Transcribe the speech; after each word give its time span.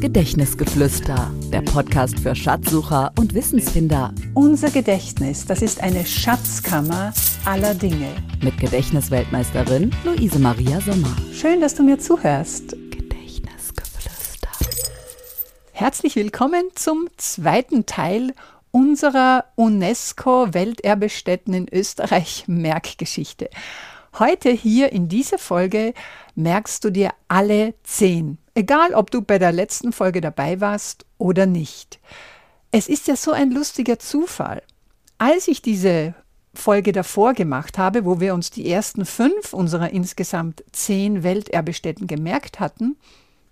Gedächtnisgeflüster, 0.00 1.30
der 1.50 1.62
Podcast 1.62 2.20
für 2.20 2.34
Schatzsucher 2.34 3.12
und 3.18 3.32
Wissensfinder. 3.32 4.12
Unser 4.34 4.70
Gedächtnis, 4.70 5.46
das 5.46 5.62
ist 5.62 5.82
eine 5.82 6.04
Schatzkammer 6.04 7.14
aller 7.46 7.74
Dinge. 7.74 8.14
Mit 8.42 8.58
Gedächtnisweltmeisterin 8.58 9.90
Luise 10.04 10.38
Maria 10.38 10.82
Sommer. 10.82 11.16
Schön, 11.32 11.62
dass 11.62 11.74
du 11.74 11.82
mir 11.82 11.98
zuhörst. 11.98 12.76
Gedächtnisgeflüster. 12.90 14.50
Herzlich 15.72 16.14
willkommen 16.14 16.64
zum 16.74 17.08
zweiten 17.16 17.86
Teil 17.86 18.34
unserer 18.70 19.46
UNESCO-Welterbestätten 19.54 21.54
in 21.54 21.68
Österreich 21.72 22.44
Merkgeschichte. 22.46 23.48
Heute 24.18 24.50
hier 24.50 24.92
in 24.92 25.08
dieser 25.08 25.38
Folge 25.38 25.94
merkst 26.36 26.84
du 26.84 26.90
dir 26.90 27.10
alle 27.28 27.74
zehn. 27.82 28.38
Egal, 28.54 28.94
ob 28.94 29.10
du 29.10 29.22
bei 29.22 29.38
der 29.38 29.52
letzten 29.52 29.92
Folge 29.92 30.20
dabei 30.20 30.60
warst 30.60 31.04
oder 31.18 31.46
nicht. 31.46 31.98
Es 32.70 32.88
ist 32.88 33.08
ja 33.08 33.16
so 33.16 33.32
ein 33.32 33.50
lustiger 33.50 33.98
Zufall. 33.98 34.62
Als 35.18 35.48
ich 35.48 35.62
diese 35.62 36.14
Folge 36.54 36.92
davor 36.92 37.34
gemacht 37.34 37.78
habe, 37.78 38.04
wo 38.04 38.20
wir 38.20 38.34
uns 38.34 38.50
die 38.50 38.70
ersten 38.70 39.04
fünf 39.04 39.52
unserer 39.52 39.90
insgesamt 39.90 40.64
zehn 40.72 41.22
Welterbestätten 41.22 42.06
gemerkt 42.06 42.60
hatten, 42.60 42.96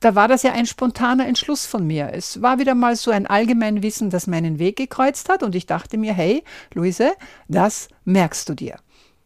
da 0.01 0.15
war 0.15 0.29
das 0.29 0.43
ja 0.43 0.53
ein 0.53 0.67
spontaner 0.67 1.27
Entschluss 1.27 1.65
von 1.65 1.87
mir. 1.87 2.11
Es 2.13 2.43
war 2.43 2.59
wieder 2.59 2.75
mal 2.75 2.97
so 2.97 3.11
ein 3.11 3.27
Allgemeinwissen, 3.27 4.11
das 4.11 4.27
meinen 4.27 4.59
Weg 4.59 4.77
gekreuzt 4.77 5.29
hat 5.31 5.43
und 5.43 5.55
ich 5.55 5.67
dachte 5.67 5.97
mir, 5.97 6.13
hey, 6.13 6.45
Luise, 6.75 7.13
das 7.49 7.89
merkst 8.05 8.49
du 8.49 8.55
dir. 8.55 8.77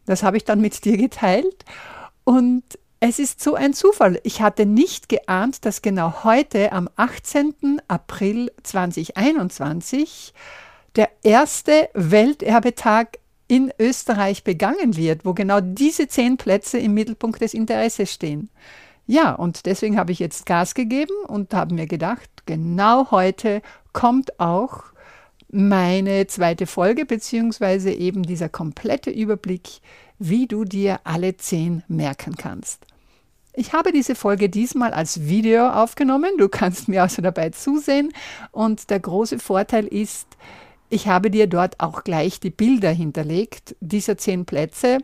Das 0.05 0.23
habe 0.23 0.37
ich 0.37 0.45
dann 0.45 0.61
mit 0.61 0.85
dir 0.85 0.97
geteilt 0.97 1.65
und 2.23 2.63
es 2.99 3.19
ist 3.19 3.41
so 3.41 3.55
ein 3.55 3.73
Zufall. 3.73 4.19
Ich 4.23 4.41
hatte 4.41 4.65
nicht 4.65 5.07
geahnt, 5.07 5.65
dass 5.65 5.81
genau 5.81 6.23
heute, 6.23 6.71
am 6.71 6.89
18. 6.97 7.81
April 7.87 8.51
2021, 8.63 10.33
der 10.95 11.09
erste 11.23 11.89
Welterbetag 11.93 13.19
in 13.47 13.71
Österreich 13.79 14.43
begangen 14.43 14.97
wird, 14.97 15.25
wo 15.25 15.33
genau 15.33 15.59
diese 15.61 16.07
zehn 16.07 16.37
Plätze 16.37 16.77
im 16.77 16.93
Mittelpunkt 16.93 17.41
des 17.41 17.53
Interesses 17.53 18.11
stehen. 18.11 18.49
Ja, 19.07 19.33
und 19.33 19.65
deswegen 19.65 19.97
habe 19.97 20.11
ich 20.11 20.19
jetzt 20.19 20.45
Gas 20.45 20.75
gegeben 20.75 21.15
und 21.27 21.53
habe 21.53 21.73
mir 21.73 21.87
gedacht, 21.87 22.29
genau 22.45 23.09
heute 23.11 23.61
kommt 23.93 24.39
auch 24.39 24.83
meine 25.51 26.27
zweite 26.27 26.67
Folge, 26.67 27.05
beziehungsweise 27.05 27.91
eben 27.91 28.23
dieser 28.23 28.49
komplette 28.49 29.09
Überblick, 29.09 29.81
wie 30.19 30.47
du 30.47 30.63
dir 30.63 30.99
alle 31.03 31.37
zehn 31.37 31.83
merken 31.87 32.35
kannst. 32.35 32.85
Ich 33.53 33.73
habe 33.73 33.91
diese 33.91 34.15
Folge 34.15 34.47
diesmal 34.47 34.93
als 34.93 35.27
Video 35.27 35.69
aufgenommen. 35.69 36.31
Du 36.37 36.49
kannst 36.49 36.87
mir 36.87 37.01
also 37.01 37.21
dabei 37.21 37.49
zusehen. 37.49 38.13
Und 38.51 38.89
der 38.89 38.99
große 38.99 39.39
Vorteil 39.39 39.85
ist, 39.85 40.27
ich 40.89 41.07
habe 41.07 41.31
dir 41.31 41.47
dort 41.47 41.79
auch 41.79 42.03
gleich 42.03 42.39
die 42.39 42.51
Bilder 42.51 42.91
hinterlegt, 42.91 43.75
dieser 43.79 44.17
zehn 44.17 44.45
Plätze, 44.45 44.99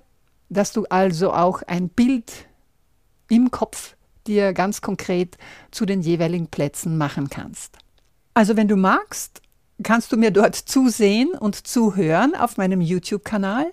dass 0.50 0.74
du 0.74 0.86
also 0.86 1.34
auch 1.34 1.64
ein 1.64 1.90
Bild 1.90 2.48
im 3.30 3.52
Kopf 3.52 3.96
dir 4.28 4.54
ganz 4.54 4.82
konkret 4.82 5.38
zu 5.72 5.86
den 5.86 6.02
jeweiligen 6.02 6.48
Plätzen 6.48 6.98
machen 6.98 7.30
kannst. 7.30 7.78
Also 8.34 8.56
wenn 8.58 8.68
du 8.68 8.76
magst, 8.76 9.42
kannst 9.84 10.12
du 10.12 10.18
mir 10.18 10.32
dort 10.32 10.56
zusehen 10.56 11.32
und 11.32 11.68
zuhören 11.68 12.36
auf 12.36 12.58
meinem 12.58 12.82
YouTube-Kanal 12.82 13.72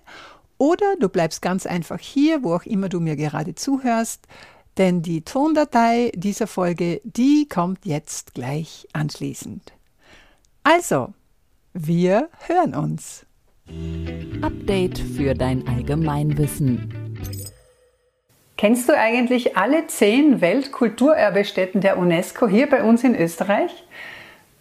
oder 0.59 0.97
du 1.01 1.09
bleibst 1.09 1.43
ganz 1.43 1.67
einfach 1.67 1.99
hier, 1.99 2.43
wo 2.43 2.55
auch 2.55 2.65
immer 2.65 2.89
du 2.89 3.01
mir 3.01 3.17
gerade 3.17 3.55
zuhörst, 3.55 4.27
denn 4.79 5.03
die 5.03 5.23
Tondatei 5.23 6.13
dieser 6.15 6.47
Folge, 6.47 7.01
die 7.05 7.49
kommt 7.49 7.85
jetzt 7.85 8.35
gleich 8.35 8.87
anschließend. 8.93 9.73
Also, 10.63 11.13
wir 11.73 12.29
hören 12.47 12.75
uns. 12.75 13.27
Update 14.43 14.99
für 14.99 15.35
dein 15.35 15.67
Allgemeinwissen. 15.67 16.93
Kennst 18.57 18.89
du 18.89 18.97
eigentlich 18.97 19.57
alle 19.57 19.89
zehn 19.89 20.41
Weltkulturerbestätten 20.41 21.81
der 21.81 21.99
UNESCO 21.99 22.47
hier 22.47 22.69
bei 22.69 22.85
uns 22.85 23.03
in 23.03 23.17
Österreich? 23.17 23.85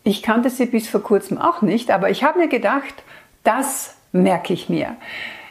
Ich 0.03 0.23
kannte 0.23 0.49
sie 0.49 0.65
bis 0.65 0.89
vor 0.89 1.03
kurzem 1.03 1.37
auch 1.37 1.61
nicht, 1.61 1.91
aber 1.91 2.09
ich 2.09 2.23
habe 2.23 2.39
mir 2.39 2.47
gedacht, 2.47 3.03
das 3.43 3.95
merke 4.11 4.53
ich 4.53 4.67
mir. 4.67 4.95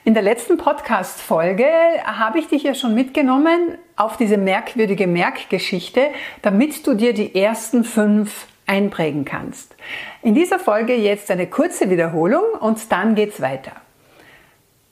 In 0.04 0.14
der 0.14 0.22
letzten 0.22 0.56
Podcast-Folge 0.56 1.68
habe 2.04 2.38
ich 2.38 2.48
dich 2.48 2.62
ja 2.62 2.74
schon 2.74 2.94
mitgenommen 2.94 3.76
auf 3.96 4.16
diese 4.16 4.38
merkwürdige 4.38 5.06
Merkgeschichte, 5.06 6.08
damit 6.42 6.86
du 6.86 6.94
dir 6.94 7.12
die 7.12 7.34
ersten 7.34 7.84
fünf 7.84 8.46
einprägen 8.66 9.24
kannst. 9.24 9.76
In 10.22 10.34
dieser 10.34 10.58
Folge 10.58 10.94
jetzt 10.94 11.30
eine 11.30 11.46
kurze 11.46 11.90
Wiederholung 11.90 12.44
und 12.60 12.90
dann 12.90 13.14
geht's 13.14 13.40
weiter. 13.40 13.72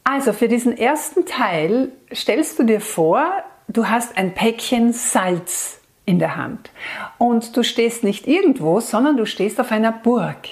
Also 0.05 0.33
für 0.33 0.49
diesen 0.49 0.77
ersten 0.77 1.27
Teil 1.27 1.93
stellst 2.15 2.59
du 2.59 2.65
dir 2.65 2.81
vor, 2.81 3.25
du 3.67 3.89
hast 3.89 4.17
ein 4.17 4.35
Päckchen 4.35 4.93
Salz 4.93 5.78
in 6.09 6.19
der 6.19 6.37
Hand. 6.37 6.71
Und 7.19 7.57
du 7.57 7.63
stehst 7.63 8.03
nicht 8.03 8.27
irgendwo, 8.27 8.81
sondern 8.81 9.19
du 9.19 9.27
stehst 9.27 9.61
auf 9.61 9.71
einer 9.71 9.93
Burg. 9.93 10.49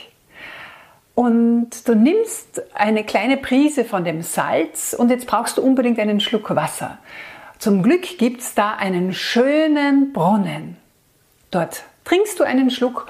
Und 1.14 1.88
du 1.88 1.94
nimmst 1.94 2.62
eine 2.74 3.02
kleine 3.02 3.38
Prise 3.38 3.86
von 3.86 4.04
dem 4.04 4.20
Salz 4.20 4.94
und 4.96 5.10
jetzt 5.10 5.26
brauchst 5.26 5.56
du 5.56 5.62
unbedingt 5.62 5.98
einen 5.98 6.20
Schluck 6.20 6.54
Wasser. 6.54 6.98
Zum 7.58 7.82
Glück 7.82 8.18
gibt 8.18 8.42
es 8.42 8.54
da 8.54 8.74
einen 8.74 9.14
schönen 9.14 10.12
Brunnen. 10.12 10.76
Dort 11.50 11.84
trinkst 12.04 12.38
du 12.38 12.44
einen 12.44 12.70
Schluck 12.70 13.06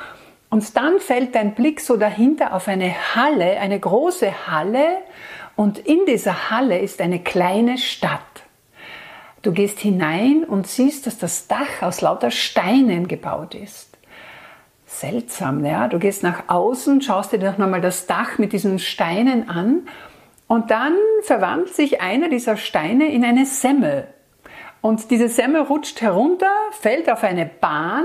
und 0.48 0.76
dann 0.76 1.00
fällt 1.00 1.34
dein 1.34 1.56
Blick 1.56 1.80
so 1.80 1.96
dahinter 1.96 2.54
auf 2.54 2.68
eine 2.68 2.94
Halle, 3.16 3.58
eine 3.58 3.80
große 3.80 4.46
Halle 4.46 4.98
und 5.56 5.80
in 5.80 6.06
dieser 6.06 6.50
Halle 6.50 6.78
ist 6.78 7.00
eine 7.00 7.18
kleine 7.18 7.76
Stadt. 7.76 8.45
Du 9.46 9.52
gehst 9.52 9.78
hinein 9.78 10.42
und 10.42 10.66
siehst, 10.66 11.06
dass 11.06 11.18
das 11.18 11.46
Dach 11.46 11.80
aus 11.82 12.00
lauter 12.00 12.32
Steinen 12.32 13.06
gebaut 13.06 13.54
ist. 13.54 13.96
Seltsam, 14.86 15.64
ja? 15.64 15.86
Du 15.86 16.00
gehst 16.00 16.24
nach 16.24 16.48
außen, 16.48 17.00
schaust 17.00 17.30
dir 17.30 17.38
doch 17.38 17.56
nochmal 17.56 17.80
das 17.80 18.08
Dach 18.08 18.38
mit 18.38 18.52
diesen 18.52 18.80
Steinen 18.80 19.48
an 19.48 19.86
und 20.48 20.72
dann 20.72 20.96
verwandelt 21.22 21.72
sich 21.72 22.00
einer 22.00 22.28
dieser 22.28 22.56
Steine 22.56 23.12
in 23.12 23.24
eine 23.24 23.46
Semmel. 23.46 24.08
Und 24.80 25.12
diese 25.12 25.28
Semmel 25.28 25.60
rutscht 25.60 26.00
herunter, 26.00 26.50
fällt 26.72 27.08
auf 27.08 27.22
eine 27.22 27.46
Bahn, 27.46 28.04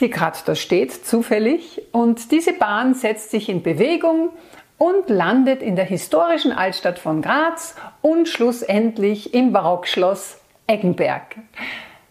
die 0.00 0.08
gerade 0.08 0.38
da 0.46 0.54
steht, 0.54 1.04
zufällig. 1.04 1.82
Und 1.92 2.32
diese 2.32 2.54
Bahn 2.54 2.94
setzt 2.94 3.30
sich 3.30 3.50
in 3.50 3.62
Bewegung 3.62 4.30
und 4.78 5.08
landet 5.08 5.62
in 5.62 5.76
der 5.76 5.84
historischen 5.84 6.50
Altstadt 6.52 6.98
von 6.98 7.22
Graz 7.22 7.76
und 8.02 8.28
schlussendlich 8.28 9.32
im 9.34 9.52
Barockschloss 9.52 10.38
Eggenberg. 10.66 11.36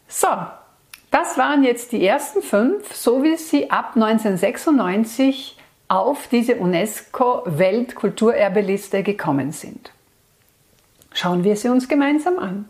So, 0.07 0.29
das 1.12 1.38
waren 1.38 1.63
jetzt 1.63 1.91
die 1.91 2.03
ersten 2.06 2.41
fünf, 2.41 2.96
so 2.96 3.23
wie 3.23 3.35
sie 3.38 3.69
ab 3.69 3.91
1996 3.96 5.57
auf 5.88 6.28
diese 6.28 6.56
UNESCO-Weltkulturerbeliste 6.56 9.03
gekommen 9.03 9.52
sind. 9.52 9.91
Schauen 11.13 11.44
wir 11.44 11.56
sie 11.56 11.69
uns 11.69 11.88
gemeinsam 11.88 12.40
an. 12.40 12.68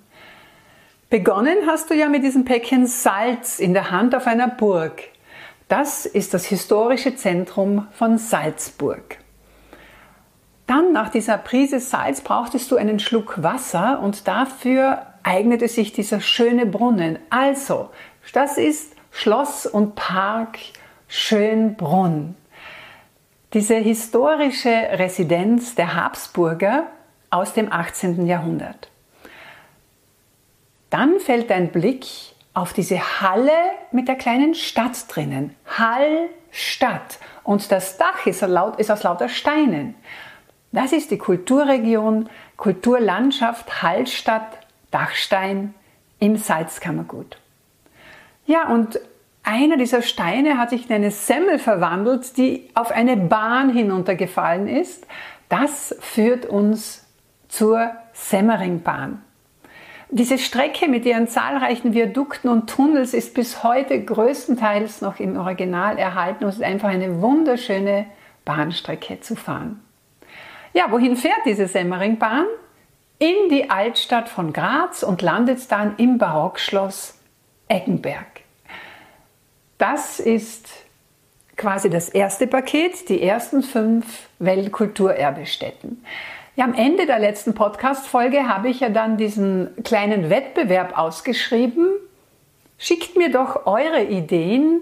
Begonnen 1.09 1.59
hast 1.67 1.89
du 1.89 1.93
ja 1.93 2.09
mit 2.09 2.23
diesem 2.23 2.43
Päckchen 2.43 2.87
Salz 2.87 3.59
in 3.59 3.73
der 3.73 3.91
Hand 3.91 4.13
auf 4.15 4.27
einer 4.27 4.49
Burg. 4.49 5.03
Das 5.69 6.05
ist 6.05 6.33
das 6.33 6.43
historische 6.45 7.15
Zentrum 7.15 7.87
von 7.93 8.17
Salzburg. 8.17 9.22
Dann 10.73 10.91
nach 10.91 11.09
dieser 11.09 11.37
Prise 11.37 11.79
Salz 11.79 12.21
brauchtest 12.21 12.71
du 12.71 12.77
einen 12.77 12.97
Schluck 12.97 13.43
Wasser 13.43 13.99
und 14.01 14.27
dafür 14.27 15.05
eignete 15.21 15.67
sich 15.67 15.93
dieser 15.93 16.19
schöne 16.19 16.65
Brunnen. 16.65 17.19
Also, 17.29 17.91
das 18.33 18.57
ist 18.57 18.95
Schloss 19.11 19.67
und 19.67 19.93
Park 19.93 20.57
Schönbrunn. 21.07 22.33
Diese 23.53 23.75
historische 23.75 24.71
Residenz 24.71 25.75
der 25.75 25.93
Habsburger 25.93 26.87
aus 27.29 27.53
dem 27.53 27.71
18. 27.71 28.25
Jahrhundert. 28.25 28.89
Dann 30.89 31.19
fällt 31.19 31.51
dein 31.51 31.71
Blick 31.71 32.07
auf 32.55 32.73
diese 32.73 33.21
Halle 33.21 33.51
mit 33.91 34.07
der 34.07 34.15
kleinen 34.15 34.55
Stadt 34.55 35.05
drinnen. 35.07 35.55
Hallstatt. 35.67 37.19
Und 37.43 37.71
das 37.71 37.99
Dach 37.99 38.25
ist 38.25 38.41
aus 38.89 39.03
lauter 39.03 39.29
Steinen. 39.29 39.93
Das 40.73 40.91
ist 40.91 41.11
die 41.11 41.19
Kulturregion, 41.19 42.27
Kulturlandschaft 42.57 43.83
Hallstatt, 43.83 44.57
Dachstein 44.89 45.75
im 46.19 46.35
Salzkammergut. 46.35 47.37
Ja, 48.47 48.67
und 48.67 48.99
einer 49.43 49.77
dieser 49.77 50.01
Steine 50.01 50.57
hat 50.57 50.71
sich 50.71 50.89
in 50.89 50.95
eine 50.95 51.11
Semmel 51.11 51.59
verwandelt, 51.59 52.37
die 52.37 52.69
auf 52.73 52.91
eine 52.91 53.17
Bahn 53.17 53.69
hinuntergefallen 53.71 54.67
ist. 54.67 55.05
Das 55.47 55.95
führt 55.99 56.47
uns 56.47 57.05
zur 57.49 57.91
Semmeringbahn. 58.13 59.21
Diese 60.09 60.39
Strecke 60.39 60.87
mit 60.87 61.05
ihren 61.05 61.27
zahlreichen 61.27 61.93
Viadukten 61.93 62.49
und 62.49 62.67
Tunnels 62.67 63.13
ist 63.13 63.35
bis 63.35 63.63
heute 63.63 64.03
größtenteils 64.03 65.01
noch 65.01 65.19
im 65.19 65.37
Original 65.37 65.99
erhalten 65.99 66.45
und 66.45 66.49
ist 66.49 66.63
einfach 66.63 66.89
eine 66.89 67.21
wunderschöne 67.21 68.07
Bahnstrecke 68.43 69.19
zu 69.21 69.35
fahren. 69.35 69.79
Ja, 70.73 70.91
wohin 70.91 71.15
fährt 71.15 71.45
diese 71.45 71.67
Semmeringbahn? 71.67 72.45
In 73.19 73.49
die 73.49 73.69
Altstadt 73.69 74.27
von 74.27 74.53
Graz 74.53 75.03
und 75.03 75.21
landet 75.21 75.71
dann 75.71 75.95
im 75.97 76.17
Barockschloss 76.17 77.19
Eggenberg. 77.67 78.41
Das 79.77 80.19
ist 80.19 80.67
quasi 81.57 81.91
das 81.91 82.09
erste 82.09 82.47
Paket, 82.47 83.07
die 83.09 83.21
ersten 83.21 83.61
fünf 83.61 84.27
Weltkulturerbestätten. 84.39 86.03
Ja, 86.55 86.65
am 86.65 86.73
Ende 86.73 87.05
der 87.05 87.19
letzten 87.19 87.53
Podcast-Folge 87.53 88.47
habe 88.47 88.69
ich 88.69 88.79
ja 88.79 88.89
dann 88.89 89.17
diesen 89.17 89.69
kleinen 89.83 90.29
Wettbewerb 90.31 90.97
ausgeschrieben. 90.97 91.89
Schickt 92.79 93.15
mir 93.15 93.31
doch 93.31 93.65
eure 93.67 94.03
Ideen, 94.03 94.81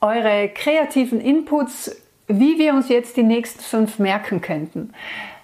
eure 0.00 0.48
kreativen 0.48 1.20
Inputs, 1.20 2.00
wie 2.30 2.58
wir 2.58 2.74
uns 2.74 2.88
jetzt 2.88 3.16
die 3.16 3.22
nächsten 3.22 3.60
fünf 3.60 3.98
merken 3.98 4.40
könnten. 4.40 4.92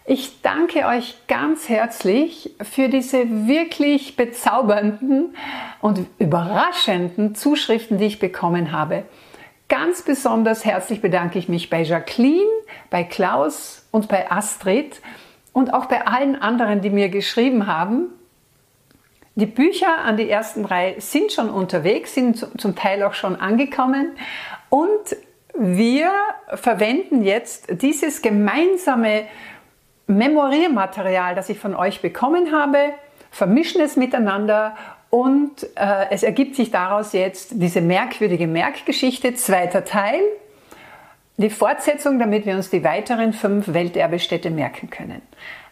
Ich 0.05 0.41
danke 0.41 0.87
euch 0.87 1.17
ganz 1.27 1.69
herzlich 1.69 2.55
für 2.63 2.89
diese 2.89 3.49
wirklich 3.49 4.15
bezaubernden 4.15 5.35
und 5.81 6.07
überraschenden 6.19 7.35
Zuschriften, 7.35 7.99
die 7.99 8.05
ich 8.05 8.21
bekommen 8.21 8.71
habe. 8.71 9.03
Ganz 9.69 10.03
besonders 10.03 10.65
herzlich 10.65 11.01
bedanke 11.01 11.41
ich 11.41 11.49
mich 11.49 11.71
bei 11.71 11.83
Jacqueline, 11.83 12.49
bei 12.89 13.03
Klaus 13.03 13.85
und 13.91 14.07
bei 14.07 14.31
Astrid 14.31 15.01
und 15.53 15.75
auch 15.75 15.87
bei 15.87 16.07
allen 16.07 16.41
anderen, 16.41 16.83
die 16.83 16.91
mir 16.91 17.09
geschrieben 17.09 17.67
haben. 17.67 18.07
Die 19.35 19.47
Bücher 19.47 19.99
an 20.05 20.17
die 20.17 20.31
ersten 20.31 20.63
drei 20.63 20.95
sind 20.99 21.33
schon 21.33 21.51
unterwegs, 21.51 22.15
sind 22.15 22.47
zum 22.61 22.77
Teil 22.77 23.03
auch 23.03 23.15
schon 23.15 23.35
angekommen 23.35 24.13
und 24.71 25.17
wir 25.59 26.11
verwenden 26.55 27.23
jetzt 27.23 27.83
dieses 27.83 28.23
gemeinsame 28.23 29.25
Memoriermaterial, 30.07 31.35
das 31.35 31.49
ich 31.49 31.59
von 31.59 31.75
euch 31.75 32.01
bekommen 32.01 32.53
habe, 32.53 32.93
vermischen 33.31 33.81
es 33.81 33.97
miteinander 33.97 34.77
und 35.11 35.65
äh, 35.77 36.07
es 36.11 36.23
ergibt 36.23 36.57
sich 36.57 36.71
daraus 36.71 37.13
jetzt 37.13 37.53
diese 37.55 37.81
merkwürdige 37.81 38.47
Merkgeschichte, 38.47 39.35
zweiter 39.35 39.85
Teil, 39.85 40.21
die 41.37 41.51
Fortsetzung, 41.51 42.19
damit 42.19 42.47
wir 42.47 42.55
uns 42.55 42.71
die 42.71 42.83
weiteren 42.83 43.33
fünf 43.33 43.73
Welterbestädte 43.73 44.51
merken 44.51 44.91
können. 44.91 45.23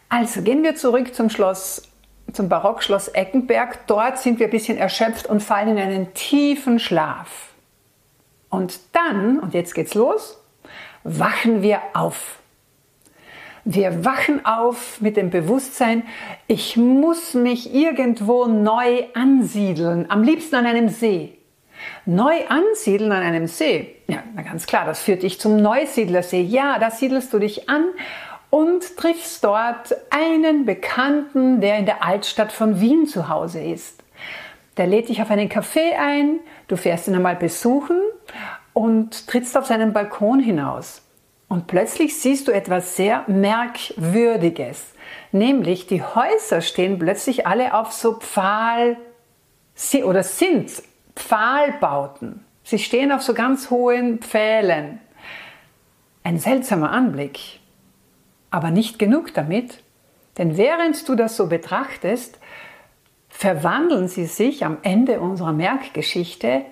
Also 0.08 0.42
gehen 0.42 0.62
wir 0.62 0.76
zurück 0.76 1.14
zum 1.14 1.30
Schloss, 1.30 1.90
zum 2.32 2.48
Barockschloss 2.48 3.08
Eckenberg. 3.08 3.86
Dort 3.86 4.18
sind 4.18 4.38
wir 4.38 4.48
ein 4.48 4.50
bisschen 4.50 4.78
erschöpft 4.78 5.26
und 5.26 5.42
fallen 5.42 5.70
in 5.70 5.78
einen 5.78 6.14
tiefen 6.14 6.78
Schlaf. 6.78 7.53
Und 8.54 8.78
dann, 8.92 9.40
und 9.40 9.52
jetzt 9.52 9.74
geht's 9.74 9.94
los, 9.94 10.40
wachen 11.02 11.62
wir 11.62 11.80
auf. 11.92 12.38
Wir 13.64 14.04
wachen 14.04 14.46
auf 14.46 15.00
mit 15.00 15.16
dem 15.16 15.30
Bewusstsein, 15.30 16.04
ich 16.46 16.76
muss 16.76 17.34
mich 17.34 17.74
irgendwo 17.74 18.46
neu 18.46 19.06
ansiedeln, 19.14 20.08
am 20.08 20.22
liebsten 20.22 20.54
an 20.54 20.66
einem 20.66 20.88
See. 20.88 21.36
Neu 22.06 22.46
ansiedeln 22.48 23.10
an 23.10 23.24
einem 23.24 23.48
See. 23.48 23.96
Ja, 24.06 24.22
na 24.36 24.42
ganz 24.42 24.66
klar, 24.66 24.84
das 24.84 25.02
führt 25.02 25.24
dich 25.24 25.40
zum 25.40 25.56
Neusiedlersee. 25.56 26.42
Ja, 26.42 26.78
da 26.78 26.92
siedelst 26.92 27.32
du 27.32 27.40
dich 27.40 27.68
an 27.68 27.86
und 28.50 28.96
triffst 28.96 29.42
dort 29.42 29.96
einen 30.10 30.64
Bekannten, 30.64 31.60
der 31.60 31.78
in 31.78 31.86
der 31.86 32.04
Altstadt 32.04 32.52
von 32.52 32.80
Wien 32.80 33.08
zu 33.08 33.28
Hause 33.28 33.60
ist. 33.60 34.04
Der 34.76 34.86
lädt 34.86 35.08
dich 35.08 35.20
auf 35.20 35.30
einen 35.32 35.48
Café 35.48 35.98
ein, 35.98 36.38
du 36.68 36.76
fährst 36.76 37.08
ihn 37.08 37.16
einmal 37.16 37.34
besuchen 37.34 37.96
und 38.74 39.26
trittst 39.26 39.56
auf 39.56 39.66
seinen 39.66 39.94
Balkon 39.94 40.40
hinaus. 40.40 41.00
Und 41.48 41.66
plötzlich 41.66 42.20
siehst 42.20 42.48
du 42.48 42.52
etwas 42.52 42.96
sehr 42.96 43.24
Merkwürdiges, 43.28 44.92
nämlich 45.32 45.86
die 45.86 46.02
Häuser 46.02 46.60
stehen 46.60 46.98
plötzlich 46.98 47.46
alle 47.46 47.74
auf 47.74 47.92
so 47.92 48.18
Pfahl 48.18 48.98
oder 50.04 50.22
sind 50.22 50.70
Pfahlbauten. 51.16 52.44
Sie 52.64 52.78
stehen 52.78 53.12
auf 53.12 53.22
so 53.22 53.34
ganz 53.34 53.70
hohen 53.70 54.18
Pfählen. 54.18 55.00
Ein 56.22 56.38
seltsamer 56.38 56.90
Anblick. 56.90 57.60
Aber 58.50 58.70
nicht 58.70 58.98
genug 58.98 59.34
damit, 59.34 59.82
denn 60.38 60.56
während 60.56 61.08
du 61.08 61.14
das 61.14 61.36
so 61.36 61.48
betrachtest, 61.48 62.38
verwandeln 63.28 64.08
sie 64.08 64.26
sich 64.26 64.64
am 64.64 64.78
Ende 64.82 65.20
unserer 65.20 65.52
Merkgeschichte 65.52 66.64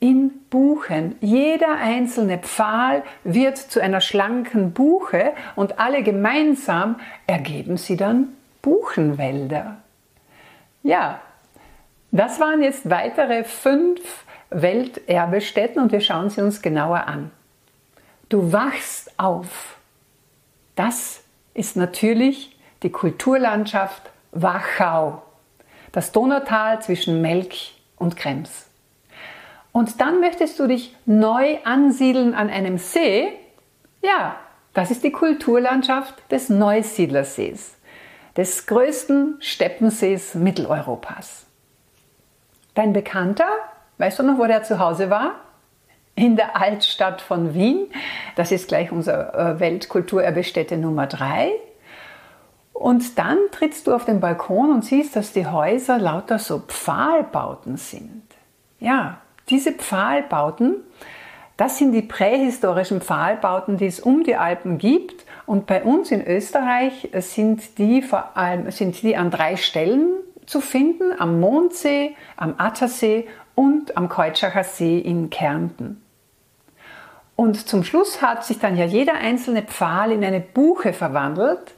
in 0.00 0.30
Buchen. 0.50 1.16
Jeder 1.20 1.76
einzelne 1.76 2.38
Pfahl 2.38 3.02
wird 3.24 3.56
zu 3.56 3.80
einer 3.80 4.00
schlanken 4.00 4.72
Buche 4.72 5.32
und 5.54 5.78
alle 5.78 6.02
gemeinsam 6.02 7.00
ergeben 7.26 7.76
sie 7.76 7.96
dann 7.96 8.28
Buchenwälder. 8.62 9.78
Ja, 10.82 11.20
das 12.12 12.40
waren 12.40 12.62
jetzt 12.62 12.88
weitere 12.88 13.44
fünf 13.44 14.24
Welterbestätten 14.50 15.82
und 15.82 15.92
wir 15.92 16.00
schauen 16.00 16.30
sie 16.30 16.40
uns 16.40 16.62
genauer 16.62 17.06
an. 17.06 17.30
Du 18.28 18.52
wachst 18.52 19.18
auf. 19.18 19.78
Das 20.74 21.22
ist 21.54 21.76
natürlich 21.76 22.56
die 22.82 22.90
Kulturlandschaft 22.90 24.02
Wachau, 24.32 25.22
das 25.92 26.12
Donautal 26.12 26.82
zwischen 26.82 27.22
Melk 27.22 27.54
und 27.96 28.16
Krems. 28.16 28.65
Und 29.76 30.00
dann 30.00 30.20
möchtest 30.20 30.58
du 30.58 30.68
dich 30.68 30.96
neu 31.04 31.58
ansiedeln 31.64 32.32
an 32.32 32.48
einem 32.48 32.78
See. 32.78 33.28
Ja, 34.00 34.36
das 34.72 34.90
ist 34.90 35.04
die 35.04 35.12
Kulturlandschaft 35.12 36.14
des 36.32 36.48
Neusiedlersees, 36.48 37.74
des 38.38 38.66
größten 38.66 39.36
Steppensees 39.40 40.34
Mitteleuropas. 40.34 41.44
Dein 42.72 42.94
Bekannter, 42.94 43.50
weißt 43.98 44.18
du 44.18 44.22
noch, 44.22 44.38
wo 44.38 44.46
der 44.46 44.62
zu 44.62 44.78
Hause 44.78 45.10
war? 45.10 45.32
In 46.14 46.36
der 46.36 46.56
Altstadt 46.56 47.20
von 47.20 47.52
Wien. 47.52 47.86
Das 48.34 48.52
ist 48.52 48.68
gleich 48.68 48.90
unsere 48.90 49.34
äh, 49.34 49.60
Weltkulturerbestätte 49.60 50.78
Nummer 50.78 51.06
drei. 51.06 51.50
Und 52.72 53.18
dann 53.18 53.36
trittst 53.52 53.86
du 53.86 53.94
auf 53.94 54.06
den 54.06 54.20
Balkon 54.20 54.72
und 54.72 54.86
siehst, 54.86 55.16
dass 55.16 55.34
die 55.34 55.46
Häuser 55.46 55.98
lauter 55.98 56.38
so 56.38 56.60
Pfahlbauten 56.60 57.76
sind. 57.76 58.22
Ja, 58.80 59.18
diese 59.48 59.72
Pfahlbauten, 59.72 60.76
das 61.56 61.78
sind 61.78 61.92
die 61.92 62.02
prähistorischen 62.02 63.00
Pfahlbauten, 63.00 63.78
die 63.78 63.86
es 63.86 64.00
um 64.00 64.24
die 64.24 64.36
Alpen 64.36 64.76
gibt. 64.76 65.24
Und 65.46 65.66
bei 65.66 65.82
uns 65.82 66.10
in 66.10 66.26
Österreich 66.26 67.08
sind 67.14 67.78
die 67.78 68.02
vor 68.02 68.36
allem 68.36 68.70
sind 68.70 69.00
die 69.02 69.16
an 69.16 69.30
drei 69.30 69.56
Stellen 69.56 70.10
zu 70.44 70.60
finden, 70.60 71.18
am 71.18 71.40
Mondsee, 71.40 72.14
am 72.36 72.54
Attersee 72.58 73.26
und 73.54 73.96
am 73.96 74.08
Keutschachar 74.08 74.64
See 74.64 74.98
in 74.98 75.30
Kärnten. 75.30 76.02
Und 77.36 77.68
zum 77.68 77.84
Schluss 77.84 78.22
hat 78.22 78.44
sich 78.44 78.58
dann 78.58 78.76
ja 78.76 78.84
jeder 78.84 79.14
einzelne 79.14 79.62
Pfahl 79.62 80.12
in 80.12 80.24
eine 80.24 80.40
Buche 80.40 80.92
verwandelt. 80.92 81.74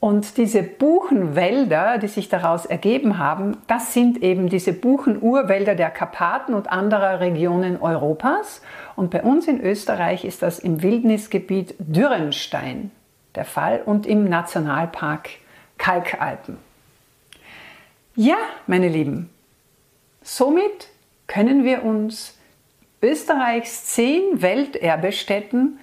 Und 0.00 0.36
diese 0.36 0.62
Buchenwälder, 0.62 1.98
die 1.98 2.06
sich 2.06 2.28
daraus 2.28 2.66
ergeben 2.66 3.18
haben, 3.18 3.56
das 3.66 3.92
sind 3.94 4.22
eben 4.22 4.48
diese 4.48 4.72
Buchenurwälder 4.72 5.74
der 5.74 5.90
Karpaten 5.90 6.54
und 6.54 6.70
anderer 6.70 7.18
Regionen 7.18 7.80
Europas. 7.80 8.62
Und 8.94 9.10
bei 9.10 9.22
uns 9.22 9.48
in 9.48 9.60
Österreich 9.60 10.24
ist 10.24 10.42
das 10.42 10.60
im 10.60 10.82
Wildnisgebiet 10.82 11.74
Dürrenstein 11.80 12.92
der 13.34 13.44
Fall 13.44 13.82
und 13.84 14.06
im 14.06 14.28
Nationalpark 14.28 15.30
Kalkalpen. 15.78 16.58
Ja, 18.14 18.36
meine 18.66 18.88
Lieben, 18.88 19.30
somit 20.22 20.88
können 21.26 21.64
wir 21.64 21.84
uns 21.84 22.36
Österreichs 23.02 23.86
zehn 23.86 24.42
Welterbestätten 24.42 25.78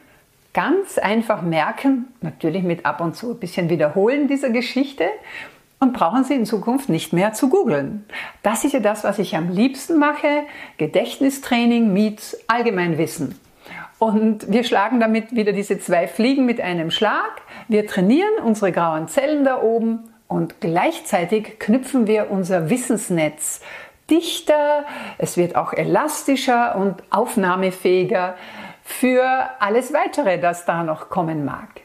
ganz 0.56 0.98
einfach 0.98 1.42
merken, 1.42 2.08
natürlich 2.22 2.64
mit 2.64 2.86
ab 2.86 3.02
und 3.02 3.16
zu 3.16 3.32
ein 3.32 3.40
bisschen 3.40 3.70
Wiederholen 3.70 4.28
dieser 4.28 4.50
Geschichte 4.50 5.04
und 5.80 5.92
brauchen 5.94 6.24
sie 6.24 6.34
in 6.34 6.46
Zukunft 6.46 6.88
nicht 6.88 7.12
mehr 7.12 7.34
zu 7.34 7.50
googeln. 7.50 8.06
Das 8.42 8.64
ist 8.64 8.72
ja 8.72 8.80
das, 8.80 9.04
was 9.04 9.20
ich 9.20 9.36
am 9.36 9.50
liebsten 9.50 10.00
mache, 10.00 10.44
Gedächtnistraining 10.78 11.92
meets 11.92 12.38
Allgemeinwissen. 12.48 13.38
Und 14.00 14.50
wir 14.50 14.64
schlagen 14.64 15.02
damit 15.02 15.36
wieder 15.36 15.52
diese 15.52 15.78
zwei 15.80 16.08
Fliegen 16.08 16.46
mit 16.46 16.62
einem 16.62 16.90
Schlag. 16.90 17.42
Wir 17.68 17.86
trainieren 17.86 18.44
unsere 18.44 18.72
grauen 18.72 19.10
Zellen 19.10 19.44
da 19.44 19.62
oben 19.62 20.10
und 20.28 20.62
gleichzeitig 20.62 21.60
knüpfen 21.60 22.08
wir 22.08 22.32
unser 22.32 22.70
Wissensnetz 22.70 23.62
dichter, 24.10 24.86
es 25.18 25.36
wird 25.36 25.56
auch 25.56 25.74
elastischer 25.74 26.76
und 26.76 27.04
aufnahmefähiger 27.10 28.36
für 28.86 29.50
alles 29.60 29.92
weitere, 29.94 30.40
das 30.40 30.64
da 30.64 30.84
noch 30.84 31.10
kommen 31.10 31.44
mag. 31.44 31.82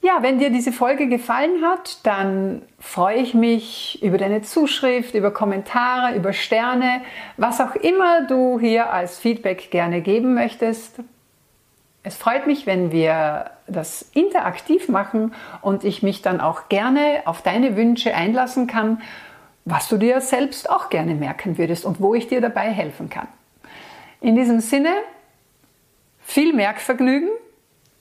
Ja, 0.00 0.18
wenn 0.20 0.38
dir 0.38 0.50
diese 0.50 0.70
Folge 0.70 1.08
gefallen 1.08 1.64
hat, 1.64 2.06
dann 2.06 2.62
freue 2.78 3.16
ich 3.16 3.34
mich 3.34 4.02
über 4.02 4.16
deine 4.16 4.42
Zuschrift, 4.42 5.14
über 5.14 5.32
Kommentare, 5.32 6.14
über 6.14 6.32
Sterne, 6.32 7.00
was 7.36 7.60
auch 7.60 7.74
immer 7.74 8.26
du 8.26 8.60
hier 8.60 8.92
als 8.92 9.18
Feedback 9.18 9.70
gerne 9.70 10.00
geben 10.00 10.34
möchtest. 10.34 11.00
Es 12.04 12.16
freut 12.16 12.46
mich, 12.46 12.66
wenn 12.66 12.92
wir 12.92 13.50
das 13.66 14.02
interaktiv 14.12 14.88
machen 14.88 15.34
und 15.60 15.84
ich 15.84 16.02
mich 16.02 16.22
dann 16.22 16.40
auch 16.40 16.68
gerne 16.68 17.22
auf 17.24 17.42
deine 17.42 17.76
Wünsche 17.76 18.14
einlassen 18.14 18.66
kann, 18.66 19.02
was 19.64 19.88
du 19.88 19.96
dir 19.96 20.20
selbst 20.20 20.70
auch 20.70 20.88
gerne 20.90 21.14
merken 21.14 21.58
würdest 21.58 21.84
und 21.84 22.00
wo 22.00 22.14
ich 22.14 22.28
dir 22.28 22.40
dabei 22.40 22.70
helfen 22.70 23.08
kann. 23.08 23.26
In 24.20 24.36
diesem 24.36 24.60
Sinne, 24.60 24.90
viel 26.34 26.52
Merkvergnügen 26.52 27.28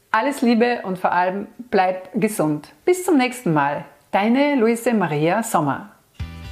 alles 0.09 0.41
Liebe 0.41 0.81
und 0.85 0.97
vor 0.97 1.11
allem 1.11 1.47
bleib 1.69 2.09
gesund. 2.19 2.73
Bis 2.83 3.05
zum 3.05 3.15
nächsten 3.17 3.53
Mal. 3.53 3.85
Deine 4.09 4.55
Luise 4.55 4.91
Maria 4.93 5.43
Sommer. 5.43 5.91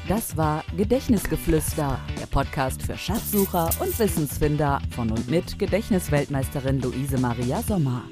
Das 0.08 0.38
war 0.38 0.64
Gedächtnisgeflüster, 0.78 2.00
der 2.20 2.26
Podcast 2.28 2.84
für 2.84 2.98
Schatzsucher 2.98 3.70
und 3.80 3.98
Wissensfinder 3.98 4.80
von 4.96 5.10
und 5.10 5.28
mit 5.30 5.58
Gedächtnisweltmeisterin 5.58 6.82
Luise 6.82 7.20
Maria 7.20 7.62
Sommer. 7.64 8.04